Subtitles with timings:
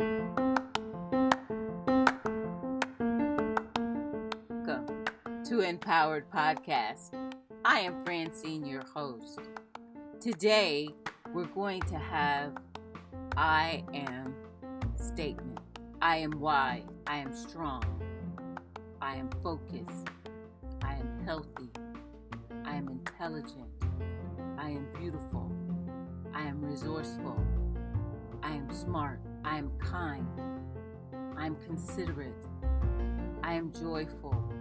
[0.00, 0.14] Welcome
[5.46, 7.14] to Empowered Podcast.
[7.64, 9.40] I am Francine, your host.
[10.20, 10.90] Today,
[11.34, 12.58] we're going to have
[13.36, 14.36] I am
[14.94, 15.58] statement.
[16.00, 16.84] I am why.
[17.08, 17.82] I am strong.
[19.02, 20.06] I am focused.
[20.80, 21.70] I am healthy.
[22.64, 23.66] I am intelligent.
[24.58, 25.50] I am beautiful.
[26.32, 27.44] I am resourceful.
[28.44, 29.18] I am smart.
[29.44, 30.26] I am kind.
[31.36, 32.46] I am considerate.
[33.42, 34.52] I am joyful.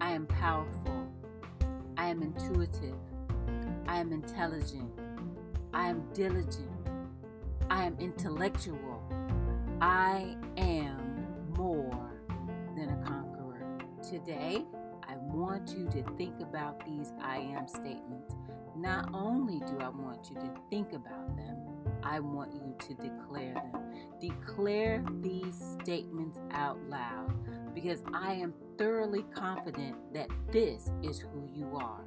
[0.00, 1.06] I am powerful.
[1.96, 2.96] I am intuitive.
[3.86, 4.90] I am intelligent.
[5.72, 6.70] I am diligent.
[7.70, 9.02] I am intellectual.
[9.80, 12.12] I am more
[12.76, 13.78] than a conqueror.
[14.02, 14.64] Today,
[15.08, 18.34] I want you to think about these I am statements.
[18.76, 21.56] Not only do I want you to think about them,
[22.08, 23.82] I want you to declare them.
[24.20, 27.34] Declare these statements out loud
[27.74, 32.04] because I am thoroughly confident that this is who you are.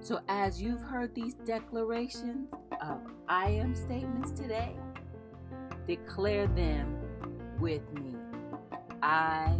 [0.00, 4.74] So, as you've heard these declarations of I am statements today,
[5.86, 6.98] declare them
[7.60, 8.16] with me.
[9.02, 9.56] I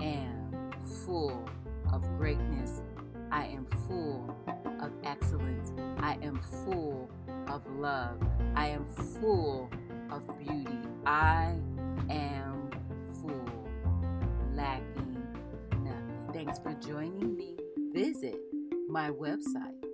[0.00, 0.72] am
[1.06, 1.48] full
[1.92, 2.82] of greatness.
[3.30, 4.36] I am full
[4.80, 5.72] of excellence.
[5.98, 7.08] I am full
[7.50, 8.20] of love.
[8.54, 8.86] I am
[9.20, 9.68] full
[10.10, 10.78] of beauty.
[11.06, 11.54] I
[12.10, 12.70] am
[13.20, 13.68] full,
[14.54, 15.16] lacking
[15.82, 16.30] nothing.
[16.32, 17.56] Thanks for joining me.
[17.92, 18.38] Visit
[18.88, 19.84] my website,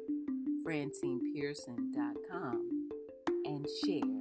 [0.66, 2.88] francinepearson.com,
[3.44, 4.14] and share.